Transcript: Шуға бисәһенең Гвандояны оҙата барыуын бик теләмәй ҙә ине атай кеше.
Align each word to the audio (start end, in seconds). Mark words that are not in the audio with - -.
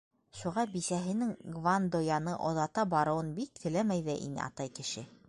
Шуға 0.37 0.61
бисәһенең 0.75 1.33
Гвандояны 1.57 2.35
оҙата 2.51 2.89
барыуын 2.97 3.33
бик 3.39 3.63
теләмәй 3.65 4.05
ҙә 4.09 4.21
ине 4.27 4.47
атай 4.51 4.77
кеше. 4.81 5.09